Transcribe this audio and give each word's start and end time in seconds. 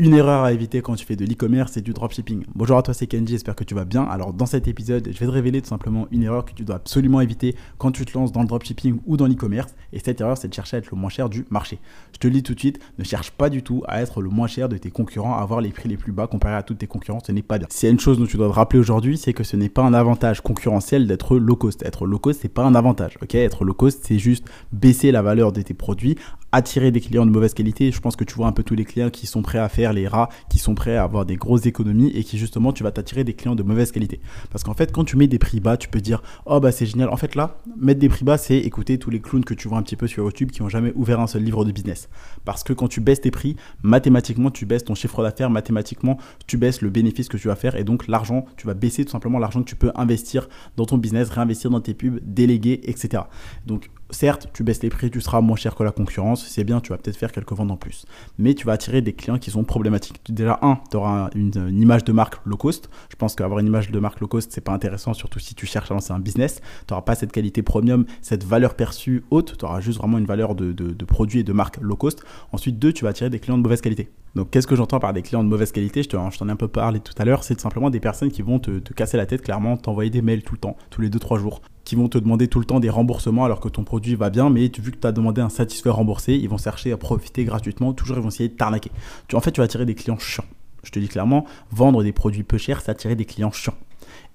Une 0.00 0.14
erreur 0.14 0.44
à 0.44 0.54
éviter 0.54 0.80
quand 0.80 0.94
tu 0.94 1.04
fais 1.04 1.14
de 1.14 1.26
l'e-commerce 1.26 1.76
et 1.76 1.82
du 1.82 1.92
dropshipping. 1.92 2.44
Bonjour 2.54 2.78
à 2.78 2.82
toi, 2.82 2.94
c'est 2.94 3.06
Kenji, 3.06 3.34
j'espère 3.34 3.54
que 3.54 3.64
tu 3.64 3.74
vas 3.74 3.84
bien. 3.84 4.04
Alors 4.04 4.32
dans 4.32 4.46
cet 4.46 4.66
épisode, 4.66 5.06
je 5.12 5.18
vais 5.18 5.26
te 5.26 5.30
révéler 5.30 5.60
tout 5.60 5.68
simplement 5.68 6.08
une 6.10 6.22
erreur 6.22 6.46
que 6.46 6.54
tu 6.54 6.64
dois 6.64 6.76
absolument 6.76 7.20
éviter 7.20 7.54
quand 7.76 7.92
tu 7.92 8.06
te 8.06 8.16
lances 8.16 8.32
dans 8.32 8.40
le 8.40 8.46
dropshipping 8.46 9.00
ou 9.04 9.18
dans 9.18 9.26
l'e-commerce. 9.26 9.74
Et 9.92 9.98
cette 9.98 10.22
erreur, 10.22 10.38
c'est 10.38 10.48
de 10.48 10.54
chercher 10.54 10.76
à 10.76 10.78
être 10.78 10.90
le 10.90 10.96
moins 10.96 11.10
cher 11.10 11.28
du 11.28 11.44
marché. 11.50 11.80
Je 12.14 12.18
te 12.18 12.28
le 12.28 12.32
dis 12.32 12.42
tout 12.42 12.54
de 12.54 12.58
suite, 12.58 12.80
ne 12.98 13.04
cherche 13.04 13.30
pas 13.30 13.50
du 13.50 13.62
tout 13.62 13.82
à 13.88 14.00
être 14.00 14.22
le 14.22 14.30
moins 14.30 14.46
cher 14.46 14.70
de 14.70 14.78
tes 14.78 14.90
concurrents, 14.90 15.36
à 15.36 15.42
avoir 15.42 15.60
les 15.60 15.68
prix 15.68 15.90
les 15.90 15.98
plus 15.98 16.12
bas 16.12 16.26
comparé 16.26 16.54
à 16.54 16.62
tous 16.62 16.72
tes 16.72 16.86
concurrents, 16.86 17.20
ce 17.22 17.32
n'est 17.32 17.42
pas 17.42 17.58
bien. 17.58 17.66
S'il 17.68 17.86
y 17.86 17.90
a 17.90 17.92
une 17.92 18.00
chose 18.00 18.18
dont 18.18 18.24
tu 18.24 18.38
dois 18.38 18.48
te 18.48 18.54
rappeler 18.54 18.78
aujourd'hui, 18.78 19.18
c'est 19.18 19.34
que 19.34 19.44
ce 19.44 19.54
n'est 19.58 19.68
pas 19.68 19.82
un 19.82 19.92
avantage 19.92 20.40
concurrentiel 20.40 21.06
d'être 21.06 21.36
low 21.36 21.56
cost. 21.56 21.82
Être 21.82 22.06
low 22.06 22.18
cost, 22.18 22.40
c'est 22.40 22.48
pas 22.48 22.64
un 22.64 22.74
avantage, 22.74 23.18
Être 23.34 23.66
low 23.66 23.74
cost, 23.74 24.02
c'est 24.06 24.18
juste 24.18 24.48
baisser 24.72 25.12
la 25.12 25.20
valeur 25.20 25.52
de 25.52 25.60
tes 25.60 25.74
produits, 25.74 26.16
attirer 26.52 26.90
des 26.90 27.00
clients 27.00 27.26
de 27.26 27.30
mauvaise 27.30 27.54
qualité. 27.54 27.90
Je 27.92 28.00
pense 28.00 28.16
que 28.16 28.24
tu 28.24 28.34
vois 28.34 28.46
un 28.46 28.52
peu 28.52 28.62
tous 28.62 28.74
les 28.74 28.84
clients 28.84 29.10
qui 29.10 29.26
sont 29.26 29.42
prêts 29.42 29.58
à 29.58 29.68
faire 29.68 29.92
les 29.92 30.08
rats, 30.08 30.28
qui 30.48 30.58
sont 30.58 30.74
prêts 30.74 30.96
à 30.96 31.04
avoir 31.04 31.24
des 31.24 31.36
grosses 31.36 31.66
économies 31.66 32.10
et 32.14 32.24
qui 32.24 32.38
justement 32.38 32.72
tu 32.72 32.82
vas 32.82 32.90
t'attirer 32.90 33.24
des 33.24 33.34
clients 33.34 33.54
de 33.54 33.62
mauvaise 33.62 33.92
qualité. 33.92 34.20
Parce 34.50 34.64
qu'en 34.64 34.74
fait, 34.74 34.92
quand 34.92 35.04
tu 35.04 35.16
mets 35.16 35.26
des 35.26 35.38
prix 35.38 35.60
bas, 35.60 35.76
tu 35.76 35.88
peux 35.88 36.00
dire 36.00 36.22
oh 36.46 36.60
bah 36.60 36.72
c'est 36.72 36.86
génial. 36.86 37.08
En 37.08 37.16
fait 37.16 37.34
là, 37.34 37.58
mettre 37.76 38.00
des 38.00 38.08
prix 38.08 38.24
bas, 38.24 38.38
c'est 38.38 38.58
écouter 38.58 38.98
tous 38.98 39.10
les 39.10 39.20
clowns 39.20 39.44
que 39.44 39.54
tu 39.54 39.68
vois 39.68 39.78
un 39.78 39.82
petit 39.82 39.96
peu 39.96 40.06
sur 40.06 40.24
YouTube 40.24 40.50
qui 40.50 40.62
n'ont 40.62 40.68
jamais 40.68 40.92
ouvert 40.94 41.20
un 41.20 41.26
seul 41.26 41.42
livre 41.42 41.64
de 41.64 41.72
business. 41.72 42.08
Parce 42.44 42.62
que 42.62 42.72
quand 42.72 42.88
tu 42.88 43.00
baisses 43.00 43.20
tes 43.20 43.30
prix, 43.30 43.56
mathématiquement 43.82 44.50
tu 44.50 44.66
baisses 44.66 44.84
ton 44.84 44.94
chiffre 44.94 45.22
d'affaires, 45.22 45.50
mathématiquement 45.50 46.18
tu 46.46 46.56
baisses 46.56 46.82
le 46.82 46.90
bénéfice 46.90 47.28
que 47.28 47.36
tu 47.36 47.48
vas 47.48 47.56
faire 47.56 47.76
et 47.76 47.84
donc 47.84 48.08
l'argent, 48.08 48.44
tu 48.56 48.66
vas 48.66 48.74
baisser 48.74 49.04
tout 49.04 49.12
simplement 49.12 49.38
l'argent 49.38 49.62
que 49.62 49.68
tu 49.68 49.76
peux 49.76 49.92
investir 49.94 50.48
dans 50.76 50.86
ton 50.86 50.98
business, 50.98 51.30
réinvestir 51.30 51.70
dans 51.70 51.80
tes 51.80 51.94
pubs, 51.94 52.20
déléguer, 52.22 52.80
etc. 52.84 53.24
Donc 53.66 53.90
certes, 54.10 54.48
tu 54.52 54.62
baisses 54.62 54.82
les 54.82 54.90
prix, 54.90 55.10
tu 55.10 55.20
seras 55.20 55.40
moins 55.40 55.56
cher 55.56 55.74
que 55.74 55.82
la 55.82 55.92
concurrence, 55.92 56.46
c'est 56.46 56.64
bien, 56.64 56.80
tu 56.80 56.90
vas 56.90 56.98
peut-être 56.98 57.16
faire 57.16 57.32
quelques 57.32 57.52
ventes 57.52 57.70
en 57.70 57.76
plus. 57.76 58.06
Mais 58.38 58.54
tu 58.54 58.66
vas 58.66 58.72
attirer 58.72 59.02
des 59.02 59.12
clients 59.12 59.38
qui 59.38 59.50
sont 59.50 59.64
problématiques. 59.64 60.20
Déjà, 60.28 60.58
un, 60.62 60.78
tu 60.90 60.96
auras 60.96 61.30
une, 61.34 61.52
image 61.80 62.04
de 62.04 62.12
marque 62.12 62.44
low 62.44 62.56
cost. 62.56 62.90
Je 63.10 63.16
pense 63.16 63.34
qu'avoir 63.34 63.60
une 63.60 63.66
image 63.66 63.90
de 63.90 63.98
marque 63.98 64.20
low 64.20 64.28
cost, 64.28 64.52
c'est 64.52 64.60
pas 64.60 64.72
intéressant, 64.72 65.14
surtout 65.14 65.38
si 65.38 65.54
tu 65.54 65.66
cherches 65.66 65.90
à 65.90 65.94
lancer 65.94 66.12
un 66.12 66.18
business. 66.18 66.60
Tu 66.86 66.92
n'auras 66.92 67.02
pas 67.02 67.14
cette 67.14 67.32
qualité 67.32 67.62
premium, 67.62 68.04
cette 68.22 68.44
valeur 68.44 68.74
perçue 68.74 69.24
haute. 69.30 69.56
Tu 69.58 69.64
auras 69.64 69.80
juste 69.80 69.98
vraiment 69.98 70.18
une 70.18 70.26
valeur 70.26 70.54
de, 70.54 71.04
produit 71.04 71.40
et 71.40 71.44
de 71.44 71.52
marque 71.52 71.78
low 71.80 71.96
cost. 71.96 72.22
Ensuite, 72.52 72.78
deux, 72.78 72.92
tu 72.92 73.04
vas 73.04 73.10
attirer 73.10 73.30
des 73.30 73.40
clients 73.40 73.58
de 73.58 73.62
mauvaise 73.62 73.80
qualité. 73.80 74.10
Donc, 74.36 74.50
qu'est-ce 74.50 74.66
que 74.66 74.76
j'entends 74.76 75.00
par 75.00 75.12
des 75.12 75.22
clients 75.22 75.42
de 75.42 75.48
mauvaise 75.48 75.72
qualité? 75.72 76.02
Je 76.02 76.08
t'en 76.08 76.48
ai 76.48 76.50
un 76.50 76.56
peu 76.56 76.68
parlé 76.68 77.00
tout 77.00 77.14
à 77.18 77.24
l'heure. 77.24 77.42
C'est 77.42 77.60
simplement 77.60 77.90
des 77.90 78.00
personnes 78.00 78.30
qui 78.30 78.42
vont 78.42 78.60
te, 78.60 78.78
te 78.78 78.92
casser 78.92 79.16
la 79.16 79.26
tête, 79.26 79.42
clairement, 79.42 79.76
t'envoyer 79.76 80.10
des 80.10 80.22
mails 80.22 80.42
tout 80.42 80.54
le 80.54 80.60
temps, 80.60 80.76
tous 80.90 81.00
les 81.00 81.10
2-3 81.10 81.38
jours 81.38 81.60
qui 81.84 81.96
vont 81.96 82.08
te 82.08 82.18
demander 82.18 82.48
tout 82.48 82.58
le 82.58 82.64
temps 82.64 82.80
des 82.80 82.90
remboursements 82.90 83.44
alors 83.44 83.60
que 83.60 83.68
ton 83.68 83.84
produit 83.84 84.14
va 84.14 84.30
bien, 84.30 84.50
mais 84.50 84.70
vu 84.78 84.92
que 84.92 84.98
tu 84.98 85.06
as 85.06 85.12
demandé 85.12 85.40
un 85.40 85.48
satisfait 85.48 85.90
remboursé, 85.90 86.34
ils 86.34 86.48
vont 86.48 86.58
chercher 86.58 86.92
à 86.92 86.96
profiter 86.96 87.44
gratuitement, 87.44 87.92
toujours 87.92 88.16
ils 88.16 88.22
vont 88.22 88.28
essayer 88.28 88.48
de 88.48 88.54
t'arnaquer. 88.54 88.90
En 89.32 89.40
fait, 89.40 89.52
tu 89.52 89.60
vas 89.60 89.64
attirer 89.64 89.86
des 89.86 89.94
clients 89.94 90.18
chiants. 90.18 90.44
Je 90.82 90.90
te 90.90 90.98
dis 90.98 91.08
clairement, 91.08 91.44
vendre 91.70 92.02
des 92.02 92.12
produits 92.12 92.42
peu 92.42 92.58
chers, 92.58 92.80
c'est 92.80 92.90
attirer 92.90 93.16
des 93.16 93.24
clients 93.24 93.52
chiants. 93.52 93.74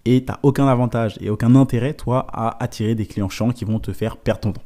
Et 0.06 0.24
tu 0.24 0.32
n'as 0.32 0.40
aucun 0.44 0.68
avantage 0.68 1.18
et 1.22 1.30
aucun 1.30 1.56
intérêt, 1.56 1.94
toi, 1.94 2.28
à 2.32 2.64
attirer 2.64 2.94
des 2.94 3.06
clients 3.06 3.30
chiants 3.30 3.52
qui 3.52 3.66
vont 3.66 3.80
te 3.80 3.92
faire 3.92 4.18
perdre 4.18 4.42
ton 4.42 4.52
temps. 4.54 4.62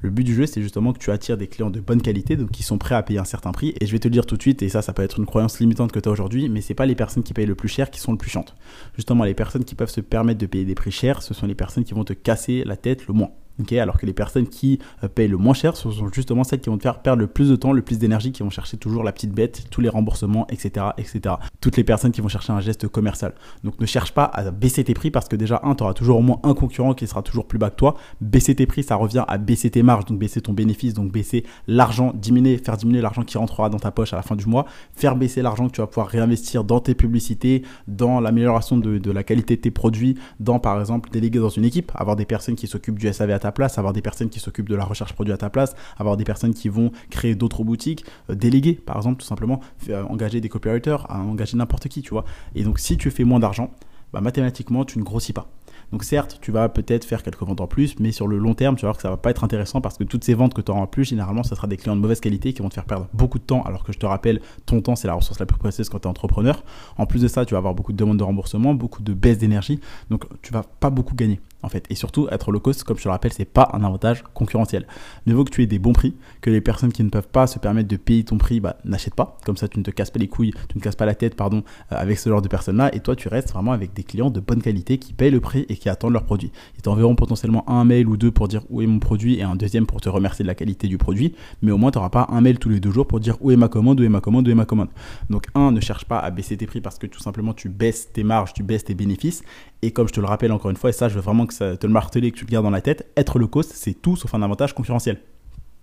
Le 0.00 0.10
but 0.10 0.24
du 0.24 0.34
jeu, 0.34 0.46
c'est 0.46 0.62
justement 0.62 0.92
que 0.92 0.98
tu 0.98 1.10
attires 1.10 1.36
des 1.36 1.48
clients 1.48 1.70
de 1.70 1.80
bonne 1.80 2.02
qualité, 2.02 2.36
donc 2.36 2.50
qui 2.50 2.62
sont 2.62 2.78
prêts 2.78 2.94
à 2.94 3.02
payer 3.02 3.18
un 3.18 3.24
certain 3.24 3.52
prix. 3.52 3.74
Et 3.80 3.86
je 3.86 3.92
vais 3.92 3.98
te 3.98 4.08
le 4.08 4.12
dire 4.12 4.26
tout 4.26 4.36
de 4.36 4.42
suite, 4.42 4.62
et 4.62 4.68
ça, 4.68 4.82
ça 4.82 4.92
peut 4.92 5.02
être 5.02 5.18
une 5.18 5.26
croyance 5.26 5.60
limitante 5.60 5.92
que 5.92 6.00
tu 6.00 6.08
as 6.08 6.12
aujourd'hui, 6.12 6.48
mais 6.48 6.60
c'est 6.60 6.74
pas 6.74 6.86
les 6.86 6.94
personnes 6.94 7.22
qui 7.22 7.34
payent 7.34 7.46
le 7.46 7.54
plus 7.54 7.68
cher 7.68 7.90
qui 7.90 8.00
sont 8.00 8.12
le 8.12 8.18
plus 8.18 8.30
chantes. 8.30 8.54
Justement, 8.94 9.24
les 9.24 9.34
personnes 9.34 9.64
qui 9.64 9.74
peuvent 9.74 9.90
se 9.90 10.00
permettre 10.00 10.40
de 10.40 10.46
payer 10.46 10.64
des 10.64 10.74
prix 10.74 10.90
chers, 10.90 11.22
ce 11.22 11.34
sont 11.34 11.46
les 11.46 11.54
personnes 11.54 11.84
qui 11.84 11.94
vont 11.94 12.04
te 12.04 12.12
casser 12.12 12.64
la 12.64 12.76
tête 12.76 13.06
le 13.06 13.14
moins 13.14 13.30
alors 13.72 13.98
que 13.98 14.06
les 14.06 14.12
personnes 14.12 14.46
qui 14.46 14.78
euh, 15.02 15.08
payent 15.08 15.28
le 15.28 15.36
moins 15.36 15.54
cher, 15.54 15.76
ce 15.76 15.90
sont 15.90 16.08
justement 16.12 16.44
celles 16.44 16.60
qui 16.60 16.70
vont 16.70 16.78
te 16.78 16.82
faire 16.82 17.00
perdre 17.00 17.20
le 17.20 17.26
plus 17.26 17.50
de 17.50 17.56
temps, 17.56 17.72
le 17.72 17.82
plus 17.82 17.98
d'énergie, 17.98 18.32
qui 18.32 18.42
vont 18.42 18.50
chercher 18.50 18.76
toujours 18.76 19.04
la 19.04 19.12
petite 19.12 19.32
bête, 19.32 19.64
tous 19.70 19.80
les 19.80 19.88
remboursements, 19.88 20.46
etc., 20.48 20.86
etc. 20.96 21.34
Toutes 21.60 21.76
les 21.76 21.84
personnes 21.84 22.12
qui 22.12 22.20
vont 22.20 22.28
chercher 22.28 22.52
un 22.52 22.60
geste 22.60 22.88
commercial. 22.88 23.34
Donc 23.64 23.80
ne 23.80 23.86
cherche 23.86 24.12
pas 24.12 24.24
à 24.24 24.50
baisser 24.50 24.84
tes 24.84 24.94
prix 24.94 25.10
parce 25.10 25.28
que 25.28 25.36
déjà, 25.36 25.60
un, 25.64 25.74
tu 25.74 25.82
auras 25.82 25.94
toujours 25.94 26.18
au 26.18 26.22
moins 26.22 26.40
un 26.44 26.54
concurrent 26.54 26.94
qui 26.94 27.06
sera 27.06 27.22
toujours 27.22 27.46
plus 27.46 27.58
bas 27.58 27.70
que 27.70 27.76
toi. 27.76 27.96
Baisser 28.20 28.54
tes 28.54 28.66
prix, 28.66 28.82
ça 28.82 28.96
revient 28.96 29.24
à 29.26 29.38
baisser 29.38 29.70
tes 29.70 29.82
marges, 29.82 30.06
donc 30.06 30.18
baisser 30.18 30.40
ton 30.40 30.52
bénéfice, 30.52 30.94
donc 30.94 31.12
baisser 31.12 31.44
l'argent, 31.66 32.12
diminuer, 32.14 32.58
faire 32.58 32.76
diminuer 32.76 33.00
l'argent 33.00 33.22
qui 33.22 33.38
rentrera 33.38 33.70
dans 33.70 33.78
ta 33.78 33.90
poche 33.90 34.12
à 34.12 34.16
la 34.16 34.22
fin 34.22 34.36
du 34.36 34.46
mois, 34.46 34.66
faire 34.94 35.16
baisser 35.16 35.42
l'argent 35.42 35.66
que 35.66 35.72
tu 35.72 35.80
vas 35.80 35.86
pouvoir 35.86 36.08
réinvestir 36.08 36.64
dans 36.64 36.80
tes 36.80 36.94
publicités, 36.94 37.62
dans 37.86 38.20
l'amélioration 38.20 38.76
de, 38.76 38.98
de 38.98 39.10
la 39.10 39.22
qualité 39.22 39.56
de 39.56 39.60
tes 39.60 39.70
produits, 39.70 40.16
dans 40.40 40.58
par 40.58 40.78
exemple 40.80 41.10
déléguer 41.10 41.38
dans 41.38 41.48
une 41.48 41.64
équipe, 41.64 41.92
avoir 41.94 42.16
des 42.16 42.24
personnes 42.24 42.54
qui 42.54 42.66
s'occupent 42.66 42.98
du 42.98 43.12
SAV 43.12 43.32
à 43.32 43.38
ta 43.38 43.47
place, 43.52 43.78
avoir 43.78 43.92
des 43.92 44.02
personnes 44.02 44.30
qui 44.30 44.40
s'occupent 44.40 44.68
de 44.68 44.76
la 44.76 44.84
recherche 44.84 45.12
produit 45.12 45.32
à 45.32 45.36
ta 45.36 45.50
place, 45.50 45.74
avoir 45.96 46.16
des 46.16 46.24
personnes 46.24 46.54
qui 46.54 46.68
vont 46.68 46.92
créer 47.10 47.34
d'autres 47.34 47.64
boutiques, 47.64 48.04
euh, 48.30 48.34
déléguer 48.34 48.74
par 48.74 48.96
exemple 48.96 49.20
tout 49.20 49.26
simplement, 49.26 49.60
euh, 49.88 50.02
engager 50.04 50.40
des 50.40 50.48
copywriters, 50.48 51.06
engager 51.10 51.56
n'importe 51.56 51.88
qui, 51.88 52.02
tu 52.02 52.10
vois. 52.10 52.24
Et 52.54 52.64
donc 52.64 52.78
si 52.78 52.96
tu 52.96 53.10
fais 53.10 53.24
moins 53.24 53.40
d'argent, 53.40 53.70
bah, 54.12 54.20
mathématiquement 54.20 54.84
tu 54.84 54.98
ne 54.98 55.04
grossis 55.04 55.32
pas. 55.32 55.48
Donc 55.92 56.04
certes, 56.04 56.38
tu 56.42 56.52
vas 56.52 56.68
peut-être 56.68 57.04
faire 57.04 57.22
quelques 57.22 57.42
ventes 57.42 57.60
en 57.60 57.66
plus, 57.66 57.98
mais 57.98 58.12
sur 58.12 58.26
le 58.26 58.38
long 58.38 58.54
terme, 58.54 58.76
tu 58.76 58.82
vas 58.82 58.88
voir 58.88 58.96
que 58.96 59.02
ça 59.02 59.10
va 59.10 59.16
pas 59.16 59.30
être 59.30 59.44
intéressant 59.44 59.80
parce 59.80 59.96
que 59.96 60.04
toutes 60.04 60.24
ces 60.24 60.34
ventes 60.34 60.52
que 60.52 60.60
tu 60.60 60.70
auras 60.70 60.80
en 60.80 60.86
plus, 60.86 61.04
généralement, 61.04 61.42
ce 61.42 61.54
sera 61.54 61.66
des 61.66 61.76
clients 61.76 61.96
de 61.96 62.00
mauvaise 62.00 62.20
qualité 62.20 62.52
qui 62.52 62.60
vont 62.60 62.68
te 62.68 62.74
faire 62.74 62.84
perdre 62.84 63.08
beaucoup 63.14 63.38
de 63.38 63.44
temps, 63.44 63.62
alors 63.62 63.84
que 63.84 63.92
je 63.92 63.98
te 63.98 64.06
rappelle, 64.06 64.40
ton 64.66 64.82
temps, 64.82 64.96
c'est 64.96 65.08
la 65.08 65.14
ressource 65.14 65.40
la 65.40 65.46
plus 65.46 65.58
précieuse 65.58 65.88
quand 65.88 66.00
tu 66.00 66.04
es 66.04 66.10
entrepreneur. 66.10 66.62
En 66.98 67.06
plus 67.06 67.22
de 67.22 67.28
ça, 67.28 67.44
tu 67.46 67.54
vas 67.54 67.58
avoir 67.58 67.74
beaucoup 67.74 67.92
de 67.92 67.96
demandes 67.96 68.18
de 68.18 68.24
remboursement, 68.24 68.74
beaucoup 68.74 69.02
de 69.02 69.14
baisse 69.14 69.38
d'énergie, 69.38 69.80
donc 70.10 70.24
tu 70.42 70.52
vas 70.52 70.62
pas 70.62 70.90
beaucoup 70.90 71.14
gagner 71.14 71.40
en 71.62 71.68
fait. 71.68 71.86
Et 71.90 71.94
surtout, 71.94 72.28
être 72.30 72.52
low 72.52 72.60
cost, 72.60 72.84
comme 72.84 72.96
je 72.96 73.02
te 73.02 73.08
le 73.08 73.12
rappelle, 73.12 73.32
c'est 73.32 73.44
pas 73.44 73.70
un 73.72 73.82
avantage 73.84 74.22
concurrentiel. 74.34 74.86
Mieux 75.26 75.34
vaut 75.34 75.44
que 75.44 75.50
tu 75.50 75.62
aies 75.62 75.66
des 75.66 75.78
bons 75.78 75.92
prix, 75.92 76.14
que 76.40 76.50
les 76.50 76.60
personnes 76.60 76.92
qui 76.92 77.02
ne 77.02 77.10
peuvent 77.10 77.28
pas 77.28 77.46
se 77.46 77.58
permettre 77.58 77.88
de 77.88 77.96
payer 77.96 78.24
ton 78.24 78.38
prix 78.38 78.60
bah, 78.60 78.76
n'achètent 78.84 79.14
pas. 79.14 79.36
Comme 79.44 79.56
ça, 79.56 79.68
tu 79.68 79.78
ne 79.78 79.84
te 79.84 79.90
casses 79.90 80.10
pas 80.10 80.18
les 80.18 80.28
couilles, 80.28 80.52
tu 80.68 80.78
ne 80.78 80.82
casses 80.82 80.96
pas 80.96 81.06
la 81.06 81.14
tête, 81.14 81.34
pardon, 81.34 81.62
euh, 81.92 81.96
avec 81.96 82.18
ce 82.18 82.28
genre 82.28 82.42
de 82.42 82.48
personnes-là. 82.48 82.94
Et 82.94 83.00
toi, 83.00 83.16
tu 83.16 83.28
restes 83.28 83.52
vraiment 83.52 83.72
avec 83.72 83.92
des 83.92 84.04
clients 84.04 84.30
de 84.30 84.40
bonne 84.40 84.62
qualité 84.62 84.98
qui 84.98 85.12
payent 85.12 85.30
le 85.30 85.40
prix 85.40 85.66
et 85.68 85.76
qui 85.76 85.88
attendent 85.88 86.12
leur 86.12 86.24
produit. 86.24 86.52
Ils 86.76 86.82
t'enverront 86.82 87.14
potentiellement 87.14 87.68
un 87.68 87.84
mail 87.84 88.08
ou 88.08 88.16
deux 88.16 88.30
pour 88.30 88.48
dire 88.48 88.62
où 88.70 88.82
est 88.82 88.86
mon 88.86 88.98
produit 88.98 89.38
et 89.38 89.42
un 89.42 89.56
deuxième 89.56 89.86
pour 89.86 90.00
te 90.00 90.08
remercier 90.08 90.44
de 90.44 90.48
la 90.48 90.54
qualité 90.54 90.88
du 90.88 90.98
produit. 90.98 91.34
Mais 91.62 91.72
au 91.72 91.78
moins, 91.78 91.90
tu 91.90 91.98
n'auras 91.98 92.10
pas 92.10 92.28
un 92.30 92.40
mail 92.40 92.58
tous 92.58 92.68
les 92.68 92.80
deux 92.80 92.90
jours 92.90 93.06
pour 93.06 93.20
dire 93.20 93.36
où 93.40 93.50
est 93.50 93.56
ma 93.56 93.68
commande, 93.68 94.00
où 94.00 94.04
est 94.04 94.08
ma 94.08 94.20
commande, 94.20 94.46
où 94.46 94.50
est 94.50 94.54
ma 94.54 94.64
commande. 94.64 94.88
Donc, 95.30 95.46
un, 95.54 95.72
ne 95.72 95.80
cherche 95.80 96.04
pas 96.04 96.18
à 96.18 96.30
baisser 96.30 96.56
tes 96.56 96.66
prix 96.66 96.80
parce 96.80 96.98
que 96.98 97.06
tout 97.06 97.20
simplement, 97.20 97.54
tu 97.54 97.68
baisses 97.68 98.12
tes 98.12 98.22
marges, 98.22 98.52
tu 98.52 98.62
baisses 98.62 98.84
tes 98.84 98.94
bénéfices. 98.94 99.42
Et 99.82 99.92
comme 99.92 100.08
je 100.08 100.12
te 100.12 100.20
le 100.20 100.26
rappelle 100.26 100.52
encore 100.52 100.70
une 100.70 100.76
fois, 100.76 100.90
et 100.90 100.92
ça, 100.92 101.08
je 101.08 101.14
veux 101.14 101.20
vraiment 101.20 101.46
que 101.48 101.54
ça 101.54 101.76
te 101.76 101.86
le 101.86 101.92
marteler, 101.92 102.30
que 102.30 102.38
tu 102.38 102.44
le 102.44 102.50
gardes 102.50 102.64
dans 102.64 102.70
la 102.70 102.80
tête, 102.80 103.10
être 103.16 103.38
le 103.40 103.48
cost, 103.48 103.72
c'est 103.74 103.94
tout 103.94 104.14
sauf 104.14 104.32
un 104.34 104.42
avantage 104.42 104.74
concurrentiel. 104.74 105.20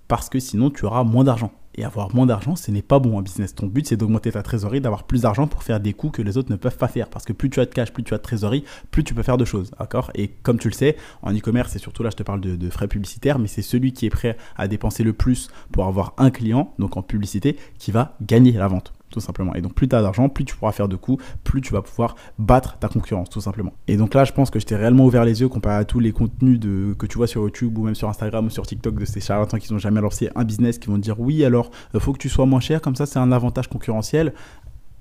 Parce 0.07 0.29
que 0.29 0.39
sinon, 0.39 0.69
tu 0.69 0.85
auras 0.85 1.03
moins 1.03 1.23
d'argent. 1.23 1.51
Et 1.77 1.83
avoir 1.83 2.15
moins 2.15 2.25
d'argent, 2.25 2.55
ce 2.55 2.71
n'est 2.71 2.81
pas 2.81 2.99
bon 2.99 3.17
en 3.17 3.21
business. 3.21 3.53
Ton 3.53 3.67
but, 3.67 3.85
c'est 3.87 3.97
d'augmenter 3.97 4.31
ta 4.31 4.43
trésorerie, 4.43 4.79
d'avoir 4.79 5.03
plus 5.03 5.23
d'argent 5.23 5.47
pour 5.47 5.63
faire 5.63 5.81
des 5.81 5.93
coûts 5.93 6.09
que 6.09 6.21
les 6.21 6.37
autres 6.37 6.49
ne 6.51 6.55
peuvent 6.55 6.77
pas 6.77 6.87
faire. 6.87 7.09
Parce 7.09 7.25
que 7.25 7.33
plus 7.33 7.49
tu 7.49 7.59
as 7.59 7.65
de 7.65 7.73
cash, 7.73 7.91
plus 7.91 8.03
tu 8.03 8.13
as 8.13 8.17
de 8.17 8.23
trésorerie, 8.23 8.63
plus 8.91 9.03
tu 9.03 9.13
peux 9.13 9.23
faire 9.23 9.37
de 9.37 9.43
choses. 9.43 9.71
D'accord? 9.77 10.11
Et 10.15 10.29
comme 10.29 10.57
tu 10.57 10.69
le 10.69 10.73
sais, 10.73 10.95
en 11.21 11.33
e-commerce, 11.33 11.75
et 11.75 11.79
surtout 11.79 12.03
là, 12.03 12.11
je 12.11 12.15
te 12.15 12.23
parle 12.23 12.39
de 12.39 12.69
frais 12.69 12.87
publicitaires, 12.87 13.39
mais 13.39 13.47
c'est 13.47 13.61
celui 13.61 13.91
qui 13.91 14.05
est 14.05 14.11
prêt 14.11 14.37
à 14.55 14.67
dépenser 14.67 15.03
le 15.03 15.13
plus 15.13 15.49
pour 15.71 15.85
avoir 15.85 16.13
un 16.17 16.29
client, 16.29 16.73
donc 16.79 16.95
en 16.95 17.01
publicité, 17.01 17.57
qui 17.77 17.91
va 17.91 18.15
gagner 18.21 18.53
la 18.53 18.67
vente 18.67 18.93
tout 19.15 19.21
simplement. 19.21 19.55
Et 19.55 19.61
donc 19.61 19.73
plus 19.73 19.87
tu 19.87 19.95
as 19.95 20.01
d'argent, 20.01 20.27
plus 20.27 20.43
tu 20.43 20.57
pourras 20.57 20.73
faire 20.73 20.89
de 20.89 20.97
coûts, 20.97 21.17
plus 21.45 21.61
tu 21.61 21.71
vas 21.71 21.81
pouvoir 21.81 22.17
battre 22.37 22.77
ta 22.79 22.89
concurrence, 22.89 23.29
tout 23.29 23.39
simplement. 23.39 23.71
Et 23.87 23.95
donc 23.95 24.13
là, 24.13 24.25
je 24.25 24.33
pense 24.33 24.49
que 24.49 24.59
je 24.59 24.65
t'ai 24.65 24.75
réellement 24.75 25.05
ouvert 25.05 25.23
les 25.23 25.39
yeux 25.39 25.47
comparé 25.47 25.77
à 25.77 25.85
tous 25.85 26.01
les 26.01 26.11
contenus 26.11 26.59
de, 26.59 26.93
que 26.99 27.05
tu 27.05 27.17
vois 27.17 27.27
sur 27.27 27.43
YouTube 27.43 27.77
ou 27.77 27.85
même 27.85 27.95
sur 27.95 28.09
Instagram 28.09 28.45
ou 28.47 28.49
sur 28.49 28.67
TikTok 28.67 28.95
de 28.95 29.05
ces 29.05 29.21
charlatans 29.21 29.57
qui 29.57 29.71
n'ont 29.71 29.79
jamais 29.79 30.01
lancé 30.01 30.29
un 30.35 30.43
business, 30.43 30.77
qui 30.79 30.87
vont 30.87 30.97
dire 30.97 31.17
oui, 31.17 31.45
alors 31.45 31.71
euh, 31.95 31.99
faut 32.01 32.11
que 32.11 32.17
tu 32.17 32.27
sois 32.27 32.45
moins 32.45 32.59
cher, 32.59 32.81
comme 32.81 32.95
ça 32.95 33.05
c'est 33.05 33.19
un 33.19 33.31
avantage 33.31 33.69
concurrentiel 33.69 34.33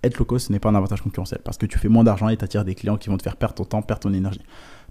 être 0.04 0.18
low 0.18 0.26
cost, 0.26 0.48
ce 0.48 0.52
n'est 0.52 0.60
pas 0.60 0.68
un 0.68 0.74
avantage 0.74 1.00
concurrentiel 1.00 1.40
parce 1.42 1.56
que 1.56 1.64
tu 1.64 1.78
fais 1.78 1.88
moins 1.88 2.04
d'argent 2.04 2.28
et 2.28 2.36
tu 2.36 2.44
attires 2.44 2.64
des 2.64 2.74
clients 2.74 2.98
qui 2.98 3.08
vont 3.08 3.16
te 3.16 3.22
faire 3.22 3.36
perdre 3.36 3.54
ton 3.54 3.64
temps, 3.64 3.82
perdre 3.82 4.02
ton 4.02 4.12
énergie 4.12 4.42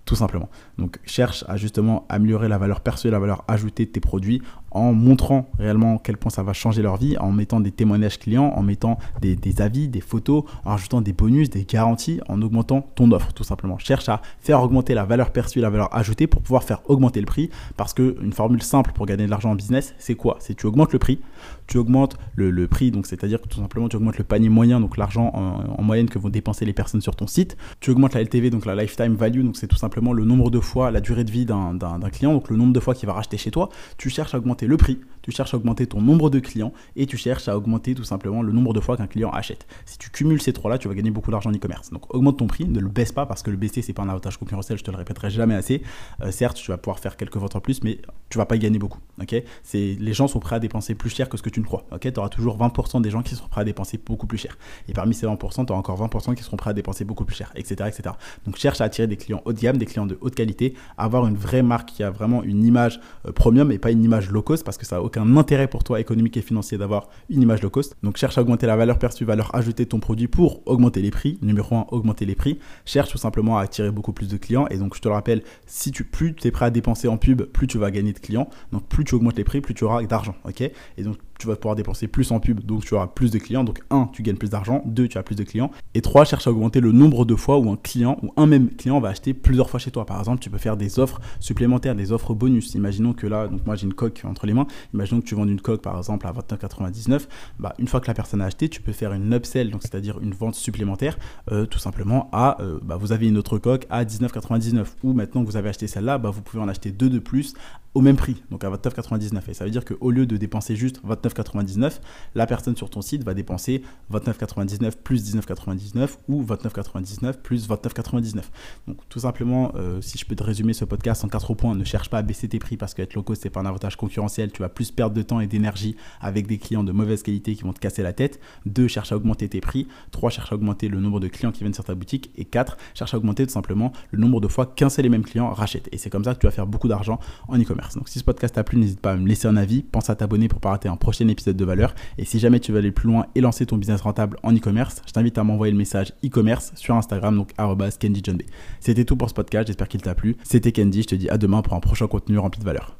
tout 0.05 0.16
simplement. 0.16 0.50
Donc 0.78 1.00
cherche 1.05 1.45
à 1.47 1.57
justement 1.57 2.05
améliorer 2.09 2.47
la 2.47 2.57
valeur 2.57 2.81
perçue, 2.81 3.09
la 3.09 3.19
valeur 3.19 3.44
ajoutée 3.47 3.85
de 3.85 3.91
tes 3.91 4.00
produits 4.00 4.41
en 4.73 4.94
montrant 4.94 5.50
réellement 5.57 5.97
quel 5.97 6.17
point 6.17 6.31
ça 6.31 6.44
va 6.44 6.53
changer 6.53 6.81
leur 6.81 6.97
vie, 6.97 7.17
en 7.17 7.31
mettant 7.31 7.59
des 7.59 7.72
témoignages 7.72 8.19
clients, 8.19 8.53
en 8.56 8.63
mettant 8.63 8.97
des, 9.22 9.61
avis, 9.61 9.88
des 9.88 10.01
photos, 10.01 10.44
en 10.66 10.72
rajoutant 10.72 11.02
des 11.02 11.14
bonus, 11.14 11.49
des 11.49 11.66
garanties, 11.66 12.20
en 12.28 12.41
augmentant 12.41 12.81
ton 12.96 13.11
offre 13.11 13.34
tout 13.34 13.43
simplement. 13.43 13.78
Cherche 13.78 14.09
à 14.09 14.22
faire 14.40 14.61
augmenter 14.61 14.93
la 14.93 15.05
valeur 15.05 15.31
perçue, 15.31 15.59
la 15.59 15.70
valeur 15.70 15.96
ajoutée 15.96 16.28
pour 16.28 16.41
pouvoir 16.41 16.64
faire 16.64 16.81
augmenter 16.85 17.20
le 17.20 17.25
prix. 17.25 17.49
Parce 17.78 17.93
qu'une 17.93 18.34
formule 18.34 18.61
simple 18.61 18.91
pour 18.93 19.05
gagner 19.05 19.25
de 19.25 19.29
l'argent 19.29 19.52
en 19.52 19.55
business, 19.55 19.93
c'est 19.97 20.16
quoi? 20.16 20.37
C'est 20.40 20.55
tu 20.55 20.66
augmentes 20.66 20.93
le 20.93 20.99
prix, 20.99 21.19
tu 21.67 21.78
augmentes 21.78 22.17
le, 22.35 22.67
prix, 22.67 22.91
donc 22.91 23.05
c'est-à-dire 23.05 23.41
que 23.41 23.47
tout 23.47 23.59
simplement 23.59 23.90
tu 23.90 23.96
augmentes 23.96 24.17
le 24.17 24.23
panier 24.23 24.49
moyen, 24.49 24.79
donc 24.79 24.97
l'argent 24.97 25.31
en, 25.34 25.79
en, 25.79 25.84
moyenne 25.84 26.09
que 26.09 26.17
vont 26.17 26.29
dépenser 26.29 26.66
les 26.66 26.73
personnes 26.73 27.02
sur 27.02 27.16
ton 27.16 27.28
site, 27.28 27.58
tu 27.79 27.91
augmentes 27.91 28.14
la 28.14 28.22
LTV, 28.22 28.49
donc 28.49 28.66
la 28.66 28.76
lifetime 28.76 29.16
value, 29.16 29.43
donc 29.43 29.58
c'est 29.58 29.67
tout 29.67 29.76
simplement 29.76 30.14
le 30.14 30.26
nombre 30.26 30.49
de 30.49 30.59
fois, 30.59 30.91
la 30.91 31.02
durée 31.02 31.23
de 31.23 31.31
vie 31.31 31.46
d'un 31.46 31.99
client, 32.11 32.34
donc 32.34 32.49
le 32.49 32.55
nombre 32.55 32.73
de 32.73 32.79
fois 32.79 32.93
qu'il 32.93 33.08
va 33.08 33.14
racheter 33.14 33.37
chez 33.37 33.52
toi, 33.52 33.69
tu 33.97 34.09
cherches 34.09 34.34
à 34.34 34.37
augmenter 34.37 34.63
le 34.68 34.78
prix, 34.78 35.00
tu 35.24 35.32
cherches 35.32 35.54
à 35.54 35.58
augmenter 35.58 35.88
ton 35.88 36.02
nombre 36.02 36.30
de 36.30 36.40
clients 36.40 36.74
et 36.96 37.08
tu 37.08 37.18
cherches 37.18 37.48
à 37.48 37.58
augmenter 37.58 37.96
tout 37.96 38.04
simplement 38.04 38.42
le 38.42 38.52
nombre 38.52 38.74
de 38.74 38.80
fois 38.80 38.98
qu'un 38.98 39.08
client 39.08 39.32
achète. 39.32 39.66
Si 39.86 39.98
tu 39.98 40.10
cumules 40.12 40.42
ces 40.42 40.54
trois-là, 40.54 40.78
tu 40.78 40.88
vas 40.88 40.94
gagner 40.94 41.12
beaucoup 41.12 41.32
d'argent 41.32 41.50
en 41.50 41.54
e-commerce. 41.54 41.90
Donc 41.92 42.14
augmente 42.14 42.38
ton 42.38 42.48
prix, 42.48 42.66
ne 42.66 42.80
le 42.80 42.90
baisse 42.90 43.12
pas 43.12 43.26
parce 43.26 43.42
que 43.42 43.50
le 43.50 43.58
baisser, 43.58 43.82
c'est 43.82 43.94
pas 43.94 44.04
un 44.04 44.10
avantage 44.10 44.38
concurrentiel, 44.38 44.78
je 44.78 44.84
te 44.84 44.92
le 44.92 44.98
répéterai 44.98 45.30
jamais 45.30 45.56
assez. 45.56 45.82
Euh, 46.22 46.32
certes, 46.32 46.58
tu 46.58 46.70
vas 46.70 46.78
pouvoir 46.78 47.00
faire 47.00 47.16
quelques 47.16 47.38
ventes 47.38 47.56
en 47.56 47.62
plus, 47.62 47.84
mais 47.84 48.00
tu 48.30 48.38
vas 48.38 48.46
pas 48.46 48.58
gagner 48.58 48.80
beaucoup. 48.80 49.00
ok? 49.22 49.36
C'est, 49.64 49.96
les 49.98 50.14
gens 50.14 50.28
sont 50.28 50.40
prêts 50.40 50.58
à 50.58 50.60
dépenser 50.60 50.94
plus 50.94 51.10
cher 51.10 51.30
que 51.30 51.38
ce 51.38 51.42
que 51.42 51.50
tu 51.50 51.62
ne 51.62 51.66
crois. 51.66 51.86
ok? 51.92 52.12
Tu 52.12 52.20
auras 52.20 52.30
toujours 52.30 52.58
20% 52.58 53.02
des 53.02 53.10
gens 53.10 53.24
qui 53.24 53.36
sont 53.36 53.48
prêts 53.48 53.62
à 53.62 53.64
dépenser 53.64 53.98
beaucoup 54.06 54.28
plus 54.28 54.38
cher. 54.38 54.58
Et 54.90 54.94
parmi 54.94 55.14
ces 55.14 55.26
20%, 55.26 55.66
tu 55.66 55.72
auras 55.72 55.80
encore 55.80 56.02
20% 56.02 56.36
qui 56.36 56.44
seront 56.44 56.58
prêts 56.58 56.72
à 56.72 56.74
dépenser 56.74 57.06
beaucoup 57.06 57.24
plus 57.24 57.36
cher, 57.36 57.52
etc., 57.56 57.88
etc. 57.88 58.16
Donc 58.46 58.58
cherche 58.58 58.82
à 58.82 58.86
attirer 58.86 59.08
des 59.08 59.18
clients 59.18 59.42
haut 59.46 59.54
de 59.54 59.60
gamme, 59.60 59.78
des 59.78 59.86
clients 59.86 60.06
de 60.06 60.18
haute 60.20 60.36
qualité, 60.36 60.74
avoir 60.98 61.28
une 61.28 61.36
vraie 61.36 61.64
marque 61.64 61.90
qui 61.90 62.04
a 62.04 62.10
vraiment 62.10 62.44
une 62.44 62.66
image 62.66 63.00
euh, 63.26 63.32
premium 63.32 63.72
et 63.72 63.80
pas 63.80 63.92
une 63.92 64.04
image 64.04 64.30
low 64.30 64.42
cost 64.42 64.53
parce 64.61 64.78
que 64.78 64.85
ça 64.85 64.97
n'a 64.97 65.02
aucun 65.02 65.38
intérêt 65.38 65.67
pour 65.67 65.84
toi 65.84 66.00
économique 66.00 66.38
et 66.38 66.41
financier 66.41 66.78
d'avoir 66.78 67.08
une 67.29 67.41
image 67.41 67.64
low 67.64 67.70
cost. 67.70 67.96
Donc 68.03 68.17
cherche 68.17 68.38
à 68.38 68.41
augmenter 68.41 68.67
la 68.67 68.76
valeur 68.76 69.00
perçue, 69.00 69.26
valeur 69.26 69.55
ajoutée 69.55 69.85
de 69.85 69.90
ton 69.90 70.00
produit 70.00 70.28
pour 70.28 70.61
augmenter 70.67 71.02
les 71.02 71.09
prix. 71.09 71.40
Numéro 71.41 71.76
1, 71.76 71.88
augmenter 71.90 72.26
les 72.26 72.35
prix. 72.35 72.59
Cherche 72.85 73.09
tout 73.09 73.17
simplement 73.17 73.58
à 73.58 73.64
attirer 73.64 73.90
beaucoup 73.90 74.14
plus 74.14 74.28
de 74.28 74.38
clients. 74.38 74.67
Et 74.67 74.78
donc 74.78 74.96
je 74.96 75.02
te 75.02 75.08
le 75.08 75.14
rappelle, 75.14 75.41
si 75.66 75.91
tu 75.91 76.03
plus 76.03 76.35
tu 76.35 76.47
es 76.47 76.52
prêt 76.52 76.66
à 76.66 76.70
dépenser 76.70 77.08
en 77.08 77.17
pub, 77.17 77.44
plus 77.44 77.67
tu 77.67 77.78
vas 77.78 77.90
gagner 77.90 78.14
de 78.14 78.20
clients. 78.20 78.50
Donc 78.72 78.85
plus 78.88 79.05
tu 79.05 79.16
augmentes 79.16 79.38
les 79.38 79.44
prix, 79.44 79.61
plus 79.61 79.73
tu 79.73 79.85
auras 79.85 80.03
d'argent. 80.03 80.35
ok? 80.46 80.61
Et 80.61 81.03
donc 81.03 81.17
tu 81.43 81.49
vas 81.49 81.57
pouvoir 81.57 81.75
dépenser 81.75 82.07
plus 82.07 82.31
en 82.31 82.40
pub, 82.40 82.61
donc 82.61 82.85
tu 82.85 82.93
auras 82.93 83.07
plus 83.07 83.29
de 83.29 83.37
clients. 83.37 83.66
Donc 83.66 83.81
1, 83.90 84.11
tu 84.13 84.23
gagnes 84.23 84.37
plus 84.37 84.49
d'argent, 84.49 84.81
2, 84.85 85.09
tu 85.09 85.17
as 85.17 85.23
plus 85.23 85.35
de 85.35 85.43
clients. 85.43 85.72
Et 85.93 86.01
3, 86.01 86.23
cherche 86.23 86.47
à 86.47 86.51
augmenter 86.51 86.79
le 86.79 86.93
nombre 86.93 87.25
de 87.25 87.35
fois 87.35 87.57
où 87.57 87.69
un 87.69 87.75
client 87.75 88.17
ou 88.23 88.31
un 88.37 88.45
même 88.45 88.69
client 88.69 89.01
va 89.01 89.09
acheter 89.09 89.34
plusieurs 89.34 89.69
fois 89.69 89.78
chez 89.78 89.91
toi. 89.91 90.05
Par 90.05 90.19
exemple, 90.19 90.41
tu 90.41 90.49
peux 90.49 90.57
faire 90.57 90.78
des 90.78 90.99
offres 90.99 91.19
supplémentaires, 91.41 91.95
des 91.95 92.13
offres 92.13 92.34
bonus. 92.34 92.75
Imaginons 92.75 93.11
que 93.11 93.28
là, 93.28 93.49
donc 93.49 93.66
moi 93.66 93.75
j'ai 93.75 93.85
une 93.85 93.93
coque 93.93 94.22
entre 94.23 94.45
les 94.45 94.53
mains. 94.53 94.67
Imaginons 94.93 95.19
que 95.19 95.25
tu 95.25 95.35
vends 95.35 95.45
une 95.45 95.59
coque 95.59 95.81
par 95.81 95.97
exemple 95.97 96.25
à 96.28 96.31
29,99. 96.31 97.28
Bah, 97.59 97.73
une 97.78 97.90
fois 97.90 97.99
que 97.99 98.07
la 98.07 98.13
personne 98.13 98.40
a 98.40 98.45
acheté, 98.45 98.69
tu 98.69 98.81
peux 98.81 98.93
faire 98.93 99.11
une 99.11 99.34
upsell, 99.34 99.69
donc 99.69 99.81
c'est-à-dire 99.81 100.19
une 100.22 100.34
vente 100.34 100.55
supplémentaire, 100.55 101.17
euh, 101.51 101.66
tout 101.66 101.79
simplement 101.79 102.29
à, 102.31 102.61
euh, 102.61 102.79
bah, 102.81 102.95
vous 102.95 103.11
avez 103.11 103.28
une 103.28 103.37
autre 103.37 103.57
coque 103.57 103.85
à 103.90 104.05
19,99. 104.05 104.95
Ou 105.03 105.11
maintenant 105.11 105.43
que 105.43 105.47
vous 105.49 105.57
avez 105.57 105.67
acheté 105.67 105.87
celle-là, 105.87 106.19
bah, 106.19 106.29
vous 106.29 106.41
pouvez 106.41 106.63
en 106.63 106.69
acheter 106.69 106.91
deux 106.91 107.09
de 107.09 107.19
plus 107.19 107.53
au 107.93 108.01
même 108.01 108.16
prix, 108.16 108.41
donc 108.49 108.63
à 108.63 108.69
29,99. 108.69 109.41
Et 109.49 109.53
ça 109.53 109.66
veut 109.66 109.72
dire 109.72 109.85
qu'au 109.85 110.11
lieu 110.11 110.25
de 110.25 110.37
dépenser 110.37 110.75
juste 110.75 110.99
29,99, 111.05 111.99
la 112.35 112.47
personne 112.47 112.75
sur 112.75 112.90
ton 112.90 113.01
site 113.01 113.23
va 113.23 113.34
dépenser 113.34 113.84
29,99 114.11 114.93
plus 115.03 115.23
19,99 115.35 116.17
ou 116.28 116.43
29,99 116.43 117.34
plus 117.41 117.69
29,99. 117.69 118.41
Donc 118.87 118.97
tout 119.09 119.19
simplement, 119.19 119.72
euh, 119.75 120.01
si 120.01 120.17
je 120.17 120.25
peux 120.25 120.35
te 120.35 120.43
résumer 120.43 120.73
ce 120.73 120.85
podcast 120.85 121.23
en 121.23 121.28
quatre 121.28 121.53
points, 121.53 121.75
ne 121.75 121.84
cherche 121.84 122.09
pas 122.09 122.19
à 122.19 122.22
baisser 122.22 122.47
tes 122.47 122.59
prix 122.59 122.78
parce 122.78 122.93
qu'être 122.93 123.13
low 123.13 123.23
cost, 123.23 123.43
c'est 123.43 123.49
pas 123.49 123.59
un 123.59 123.66
avantage 123.66 123.95
concurrentiel. 123.95 124.51
Tu 124.51 124.61
vas 124.61 124.69
plus 124.69 124.91
perdre 124.91 125.16
de 125.16 125.22
temps 125.22 125.40
et 125.40 125.47
d'énergie 125.47 125.95
avec 126.19 126.47
des 126.47 126.57
clients 126.57 126.84
de 126.84 126.91
mauvaise 126.91 127.22
qualité 127.22 127.55
qui 127.55 127.63
vont 127.63 127.73
te 127.73 127.79
casser 127.79 128.01
la 128.01 128.13
tête. 128.13 128.40
2. 128.66 128.87
Cherche 128.87 129.11
à 129.11 129.17
augmenter 129.17 129.47
tes 129.49 129.61
prix. 129.61 129.87
3. 130.11 130.31
Cherche 130.31 130.51
à 130.51 130.55
augmenter 130.55 130.87
le 130.87 130.99
nombre 130.99 131.19
de 131.19 131.28
clients 131.28 131.51
qui 131.51 131.59
viennent 131.59 131.73
sur 131.73 131.84
ta 131.84 131.95
boutique. 131.95 132.31
Et 132.35 132.45
4. 132.45 132.78
Cherche 132.95 133.13
à 133.13 133.17
augmenter 133.17 133.45
tout 133.45 133.53
simplement 133.53 133.93
le 134.11 134.19
nombre 134.19 134.41
de 134.41 134.47
fois 134.47 134.66
qu'un 134.66 134.90
seul 134.90 135.05
et 135.05 135.09
même 135.09 135.23
client 135.23 135.51
rachète. 135.51 135.90
Et 135.91 135.97
c'est 135.97 136.09
comme 136.09 136.23
ça 136.23 136.34
que 136.34 136.40
tu 136.40 136.47
vas 136.47 136.51
faire 136.51 136.67
beaucoup 136.67 136.87
d'argent 136.87 137.19
en 137.47 137.59
e-commerce. 137.59 137.83
Donc 137.96 138.09
si 138.09 138.20
ce 138.20 138.24
podcast 138.24 138.56
t'a 138.56 138.64
plu, 138.64 138.78
n'hésite 138.78 139.00
pas 139.00 139.12
à 139.12 139.16
me 139.16 139.28
laisser 139.28 139.47
un 139.47 139.58
avis, 139.58 139.84
pense 139.84 140.09
à 140.09 140.16
t'abonner 140.16 140.47
pour 140.47 140.59
pas 140.59 140.70
rater 140.70 140.90
un 140.90 140.96
prochain 140.96 141.28
épisode 141.28 141.56
de 141.56 141.66
valeur. 141.66 141.94
Et 142.18 142.26
si 142.26 142.40
jamais 142.40 142.59
tu 142.59 142.72
veux 142.72 142.80
aller 142.80 142.91
plus 142.91 143.08
loin 143.08 143.28
et 143.35 143.41
lancer 143.41 143.66
ton 143.66 143.78
business 143.78 144.02
rentable 144.02 144.38
en 144.44 144.53
e-commerce, 144.56 145.02
je 145.06 145.12
t'invite 145.12 145.38
à 145.38 145.44
m'envoyer 145.44 145.72
le 145.72 145.78
message 145.78 146.14
e-commerce 146.26 146.72
sur 146.76 146.96
Instagram, 146.96 147.35
donc 147.35 147.52
kendyjohnb. 148.00 148.41
C'était 148.80 149.06
tout 149.06 149.16
pour 149.16 149.30
ce 149.30 149.34
podcast, 149.34 149.68
j'espère 149.68 149.88
qu'il 149.88 150.02
t'a 150.02 150.16
plu. 150.16 150.35
C'était 150.44 150.72
Kendy, 150.72 151.03
je 151.03 151.08
te 151.08 151.16
dis 151.16 151.30
à 151.30 151.38
demain 151.38 151.62
pour 151.62 151.74
un 151.74 151.80
prochain 151.80 152.08
contenu 152.08 152.38
rempli 152.38 152.59
de 152.59 152.66
valeur. 152.66 152.91